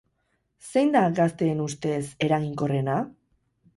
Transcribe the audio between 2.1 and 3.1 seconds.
eraginkorrena?